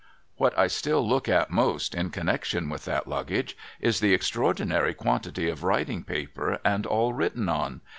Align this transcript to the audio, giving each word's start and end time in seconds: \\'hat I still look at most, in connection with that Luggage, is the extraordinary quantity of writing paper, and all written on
\\'hat 0.39 0.57
I 0.57 0.65
still 0.65 1.07
look 1.07 1.29
at 1.29 1.51
most, 1.51 1.93
in 1.93 2.09
connection 2.09 2.69
with 2.69 2.85
that 2.85 3.07
Luggage, 3.07 3.55
is 3.79 3.99
the 3.99 4.15
extraordinary 4.15 4.95
quantity 4.95 5.47
of 5.47 5.61
writing 5.63 6.03
paper, 6.03 6.57
and 6.65 6.87
all 6.87 7.13
written 7.13 7.47
on 7.47 7.81